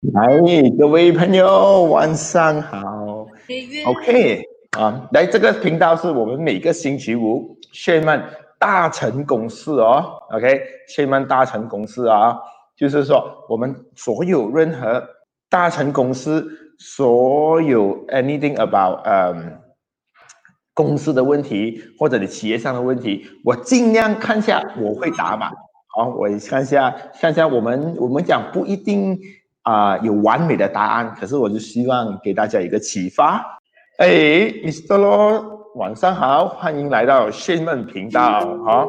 [0.00, 0.26] 来，
[0.78, 3.26] 各位朋友，晚上好。
[3.84, 4.42] OK
[4.78, 8.24] 啊，来这个频道是我们每个星期五炫曼
[8.58, 10.02] 大成公司哦。
[10.30, 10.58] OK，
[10.88, 12.34] 炫曼大成公司啊，
[12.74, 15.06] 就是说我们所有任何
[15.50, 16.48] 大成公司
[16.78, 19.60] 所有 anything about 嗯
[20.72, 25.50] 公司的问题或者你企业上的问题，我尽量看下我会答嘛。
[25.94, 26.90] 好，我看下
[27.20, 29.20] 看下我们我们讲不一定。
[29.62, 33.58] 啊，有完美的答案，可是我就希望给大家一个启发。
[33.98, 34.08] 哎
[34.64, 34.98] ，Mr.
[34.98, 38.40] Lo，晚上好，欢迎来到炫梦频道。
[38.64, 38.88] 好，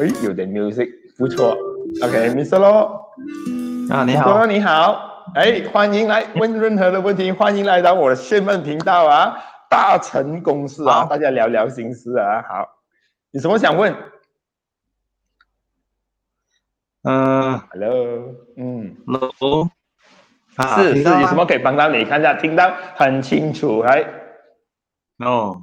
[0.00, 1.56] 哎，有点 music，不错。
[2.02, 2.58] OK，Mr.
[2.58, 5.12] Lo，啊，你好，你好。
[5.34, 9.36] 哎，欢迎来问任何的问题，欢迎来到我的炫梦频道啊，
[9.70, 12.42] 大成公司啊，大家聊聊心事啊。
[12.48, 12.66] 好，
[13.30, 13.94] 有什么想问？
[17.08, 19.70] 嗯，Hello，嗯，Hello，
[20.82, 22.04] 是是，有什么可以帮到你？
[22.04, 24.04] 看一下，听到很清楚，来
[25.16, 25.62] ，No，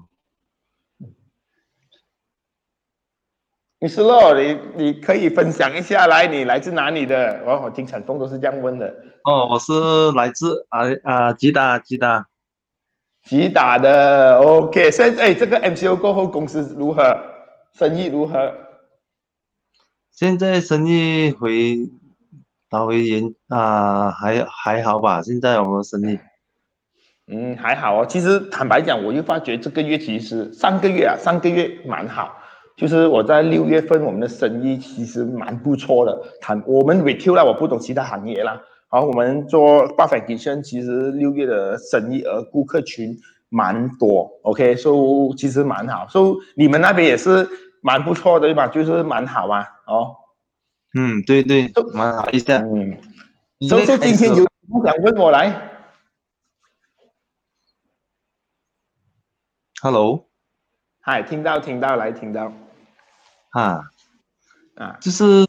[3.80, 4.34] 你是咯？
[4.40, 7.44] 你你可以分享一下，来，你来自哪里的？
[7.46, 8.88] 我我听陈峰都是这样问的。
[9.26, 9.74] 哦，我是
[10.16, 12.26] 来自啊啊吉达吉达，
[13.26, 14.90] 吉达的，OK。
[14.90, 17.20] 现在这个 MCO 过后，公司如何？
[17.74, 18.54] 生意如何？
[20.16, 21.90] 现在生意回，
[22.70, 25.24] 稍微严啊，还还好吧。
[25.24, 26.20] 现在我们生意，
[27.26, 28.06] 嗯，还好哦。
[28.08, 32.32] 其实坦白讲，我就发觉这个月其实上个月啊，上个月蛮好。
[32.78, 36.22] 就是我在六月份，我们的生意其实蛮不错的。
[36.40, 38.62] 谈我们 retail 啦，我不懂其他行业啦。
[38.90, 43.18] 好，我们做 b u f f e t i o n 其实六月的生意额顾客群
[43.50, 44.30] 蛮多。
[44.44, 46.08] OK，所以其实蛮好。
[46.08, 47.50] so 你们那边也是。
[47.84, 48.68] 蛮不错的对吧？
[48.68, 50.16] 就是蛮好啊，哦，
[50.96, 52.98] 嗯，对对，蛮好意思，嗯，
[53.68, 55.70] 所以说今天有什么想问我来
[59.82, 60.26] ，Hello，
[61.02, 62.52] 嗨，听到听到来听到，
[63.52, 63.90] 啊。
[64.76, 65.46] 啊，就是，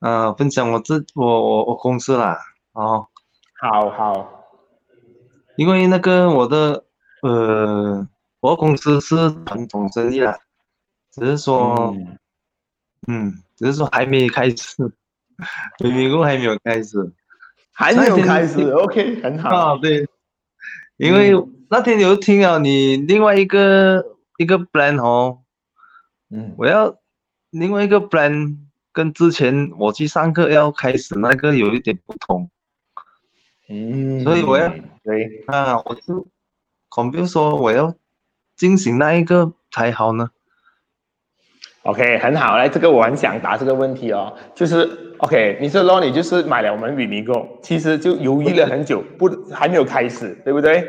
[0.00, 2.38] 呃，分享我这我我我公司啦，
[2.72, 3.08] 哦，
[3.58, 4.44] 好好，
[5.56, 6.84] 因为那个我的
[7.22, 8.06] 呃，
[8.40, 9.16] 我公司是
[9.46, 10.38] 传统生意啦。
[11.14, 11.96] 只是说，
[13.06, 14.76] 嗯，只是说还没开始，
[15.78, 17.12] 员工还没有开始，
[17.72, 19.48] 还没有开始，OK，很好。
[19.48, 20.06] 啊，对，
[20.96, 21.32] 因为
[21.70, 25.38] 那天有听了你另外一个一个 plan 哦，
[26.30, 26.98] 嗯，我要
[27.50, 28.56] 另外一个 plan
[28.92, 32.50] 跟之前我去上课要开始那个有一点不同，
[33.68, 34.68] 嗯，所以我要
[35.04, 36.26] 对啊，我就
[36.88, 37.94] 恐怖说我要
[38.56, 40.30] 进行那一个才好呢。
[41.84, 50.82] OK，很好，来这个我很想答这个问题哦，就是 OK，你说 o n 就是买了我们 Vimigo，其实就犹豫了很久，不还没有开始，对不对？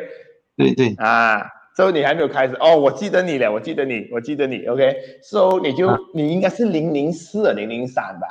[0.56, 0.96] 对对。
[0.98, 1.46] 啊，
[1.76, 2.56] 所以你还没有开始。
[2.62, 8.28] 哦，我记得你了，我记得你，我记得你，OK，So 你就你应该是零零四、零零三吧？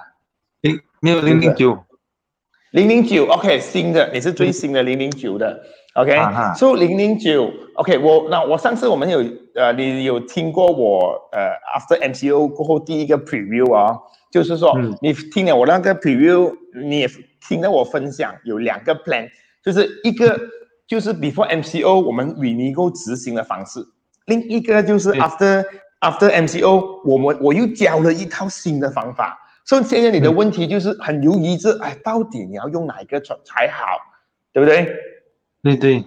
[0.63, 1.79] 零没有零零九，
[2.73, 5.63] 零零九，OK，新的，你是最新的零零九的。
[5.95, 9.21] OK，so 零零九，OK，我那我上次我们有
[9.55, 13.97] 呃，你有听过我呃，after MCO 过后第一个 preview 啊，
[14.29, 16.53] 就是说你听了我那个 preview，
[16.85, 17.09] 你也
[17.41, 19.29] 听了我分享有两个 plan，
[19.65, 20.37] 就是一个
[20.89, 23.79] 就是 before MCO 我们 e e g o 执行的方式，
[24.27, 25.65] 另一个就是 after
[26.01, 33.87] after MCO 我们我又教了一套新的方法，所以现在你的问题就是很犹豫着，哎，到底你要用哪一个才才好，
[34.53, 34.93] 对不对？
[35.65, 36.05] 对对，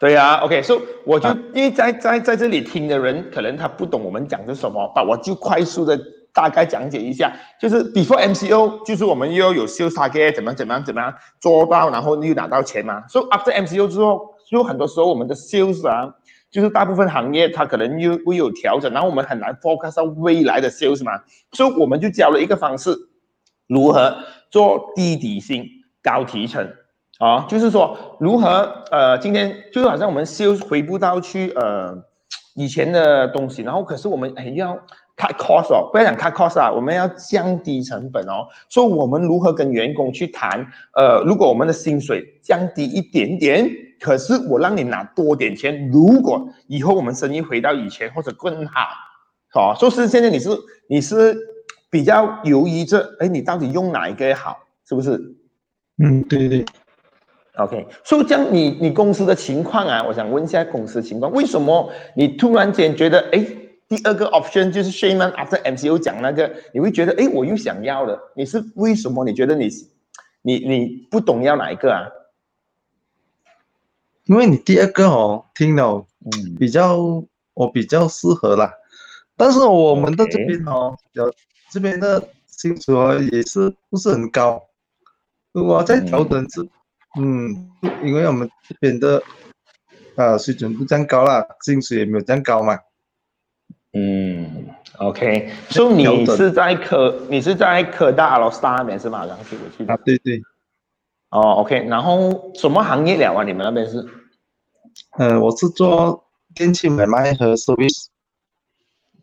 [0.00, 5.96] 对呀，OK，所以我就因为在在在这里听的人，可能他不懂我们讲的什么，那我就快速的
[6.32, 13.06] 大概讲解一下，就是 before MCO，就是我们又有 sales target，怎么怎么样怎么样做到，然后又拿到钱嘛。
[13.06, 16.12] 所以 after MCO 之后，就很多时候我们的 sales 啊，
[16.50, 21.12] 就是大部分行业它可能又会有调整，然后我们很难 focus 到未来的 sales 嘛。
[21.52, 22.90] 所以我们就教了一个方式，
[23.68, 24.16] 如何
[24.50, 25.64] 做低底薪
[26.02, 26.68] 高提成。
[27.20, 28.48] 啊，就是说如何
[28.90, 31.94] 呃，今天就好像我们修回不到去呃
[32.54, 34.74] 以前的东西，然后可是我们哎要
[35.18, 38.48] cut cost 哦，不要讲 cut cost 啊，我们要降低成本哦。
[38.70, 40.66] 所以我们如何跟员工去谈？
[40.94, 48.80] 呃，如果我们的薪水降低一点点，可是我让你拿多点钱，如果以后我们生意回到以前或者更好，
[49.52, 50.48] 好，就是现在你是
[50.88, 51.36] 你是
[51.90, 54.56] 比较犹豫着，哎，你到底用哪一个好，
[54.88, 55.20] 是不是？
[56.02, 56.64] 嗯，对对对。
[57.64, 63.38] OK，所以这样你你公司的情况啊，我想问一下公司情况，为什么你突然间觉得，哎，
[63.88, 69.24] 第二个 option 就是 Shaman after MCO 讲那个，你会觉得，哎，我又想要了，你是为什么？
[69.24, 69.68] 你觉得你
[70.42, 72.08] 你你不懂要哪一个啊？
[74.24, 76.96] 因为你第二个哦，听了嗯比较
[77.52, 78.72] 我比较适合啦，
[79.36, 81.30] 但是我们的这边哦，有
[81.68, 82.94] 这边的薪水
[83.32, 84.62] 也是不是很高，
[85.52, 86.68] 如果再调整是嗯，
[87.16, 89.22] 因为我们这边的
[90.16, 92.78] 啊水准不这样高啦，薪水也没有这样高嘛。
[93.92, 94.66] 嗯
[94.98, 99.26] ，OK，所以你是在科你是在科大罗斯那边是吗？
[99.26, 100.40] 然后去我记得啊，对对，
[101.30, 103.42] 哦，OK，然后什么行业了啊？
[103.42, 104.06] 你们那边是？
[105.18, 106.24] 嗯，我是做
[106.54, 108.06] 电器买卖和 service。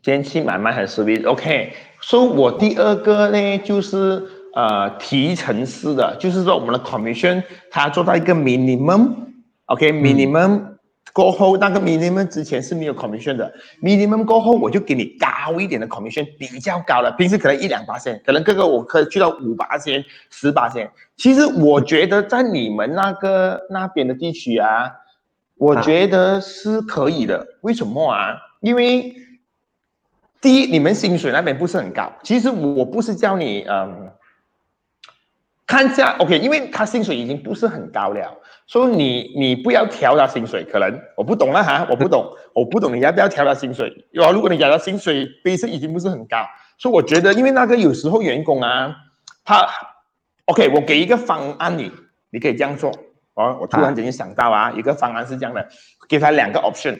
[0.02, 1.72] 电器买卖和 service，OK。
[2.00, 10.76] 所以，我第二个呢，就是呃提成式的，就是说我们的 commission 它做到一个 minimum，OK，minimum。
[11.14, 13.52] 过后那个 minimum 之前是没有 commission 的
[13.82, 20.88] ，minimum 过后我就给你高一点的 commission，比较高了，平时可能一两八千，可能各个我可以去到五八千、十八千。
[21.16, 24.92] 其实我觉得在你们那个那边的地区啊，
[25.56, 27.44] 我觉得是可以的。
[27.62, 28.36] 为什么啊？
[28.60, 29.12] 因为
[30.40, 32.12] 第一，你们薪水那边不是很高。
[32.22, 34.08] 其实我不是叫你嗯。
[35.68, 38.34] 看一下，OK，因为他薪水已经不是很高了，
[38.66, 42.24] 所以你你不要调他薪水，可能我不懂了哈，我不懂，
[42.54, 43.92] 我不懂你要不要调他薪水？
[44.14, 46.38] 哦，如果你调他薪水，base 已经不是很高，
[46.78, 48.96] 所以我觉得，因为那个有时候员工啊，
[49.44, 49.68] 他
[50.46, 51.92] ，OK，我给一个方案你，
[52.30, 52.90] 你可以这样做。
[53.34, 55.68] 哦，我突然间就想到啊，一个方案是这样的，
[56.08, 56.98] 给他两个 option，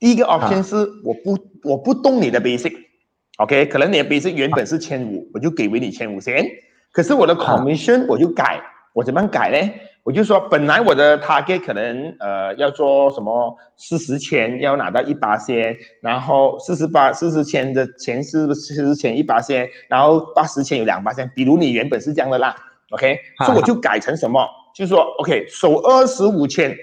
[0.00, 0.74] 第一个 option 是
[1.04, 6.44] 我不我不动你的 basic，OK，可能你的 basic 原本是千五，我就给回你千五先。
[6.92, 8.62] 可是我的 commission 我就改，
[8.92, 9.72] 我怎么改呢？
[10.04, 21.30] 我就说本来我的 target 可能呃要做什么四十千要拿到一八千，然后四十八四十千的钱是四十千一八千，然后八十千有两八千。
[21.36, 22.54] 比如你原本是这样的啦
[22.90, 23.16] ，OK，
[23.46, 24.44] 所以我就改成什么？
[24.74, 26.76] 就是说 OK 收二十五千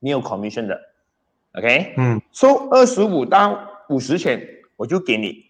[0.00, 0.78] 你有 commission 的
[1.58, 4.46] ，OK，嗯，收二十五到五十千
[4.76, 5.42] 我就给你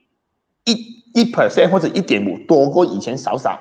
[0.64, 3.60] 一一 percent 或者一点五多过以前少少。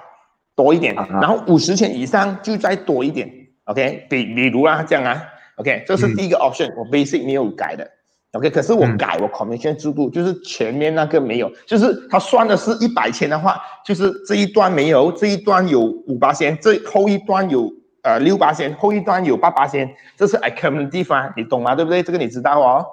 [0.56, 3.30] 多一点，然后五十千以上就再多一点
[3.66, 4.06] ，OK？
[4.10, 5.24] 比比如啊这样啊
[5.58, 5.84] ，OK？
[5.88, 7.90] 这是第一个 option，我 basic 没有改的
[8.34, 8.50] ，OK？
[8.50, 17.72] 可是我改我 commission 制度，就是前面那个没有，就是他算的是一百千的话，就是这一段没有，这一段有五八千，这后一段有
[18.04, 21.76] 呃六八千，后一段有八八千，这是 I come 的地方，你懂吗？
[21.76, 22.04] 对不对？
[22.04, 22.86] 这个你知道哦。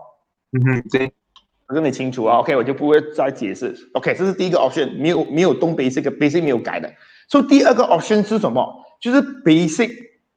[0.52, 1.12] 嗯哼，对，
[1.68, 2.56] 我跟你清楚啊，OK？
[2.56, 4.14] 我就不会再解释，OK？
[4.14, 6.90] 这是第一个 option，没有没有动 basic，basic 没有改的。
[7.28, 8.84] 所以第二个 option 是什么？
[9.00, 9.92] 就是 basic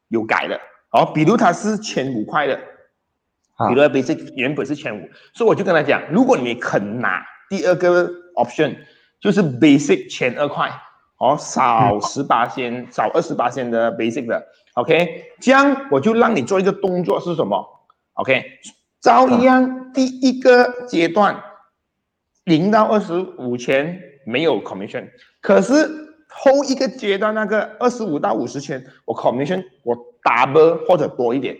[0.10, 0.60] 有改的，
[0.92, 8.76] 哦，比如它是千五块的，比如 basic 原本是千五，所以我就跟他讲，如果你肯拿第二个 option，
[9.20, 10.70] 就是 basic 千二块，
[11.18, 17.66] 哦，少十八千，少二十八千的 basic 的，OK，这样我就让你做一个动作是什么
[18.14, 18.44] ？OK，
[19.00, 21.42] 照一样，第一个阶段
[22.44, 25.10] 零到二十五千没有 commission，
[25.42, 26.11] 可是。
[26.34, 31.58] 后一个阶段那个二十五到五十千，我 commission 我 double 或者多一点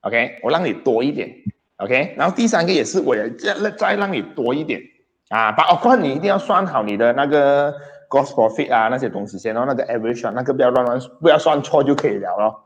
[0.00, 1.30] ，OK，我让你多一点
[1.76, 4.80] ，OK，然后第三个也是我也再再让你多一点
[5.28, 7.70] 啊，把哦，你一定要算好你的那个
[8.08, 12.64] gross profit 啊那些东西先，然后那个 average 那个不要乱乱不要算错就可以了咯。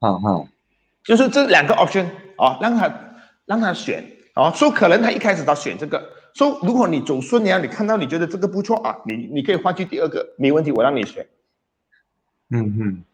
[0.00, 0.46] 好好，
[1.04, 2.06] 就是这两个 option
[2.36, 2.92] 哦，让他
[3.46, 6.02] 让他选哦，说可能他一开始他选这个。
[6.34, 11.26] 说，如果你走顺了，你看到你觉得这个不错啊，你你可以换去第二个，没问题，我让你选。
[12.50, 13.04] 嗯嗯，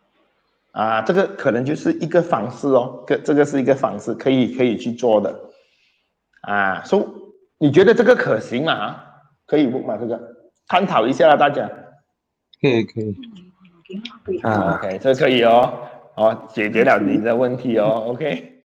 [0.72, 5.40] 啊，这个可能就是一个方式哦，这这个是一个方式，可以可以去做的。
[6.42, 7.06] 啊，说
[7.58, 9.02] 你觉得这个可行吗？
[9.46, 9.96] 可以不嘛？
[9.96, 10.20] 这个
[10.66, 11.68] 探讨一下大家。
[12.60, 13.16] 可以可以。
[14.42, 15.72] 啊，OK，这可以哦，
[16.14, 18.57] 好，解决了你的问题哦，OK。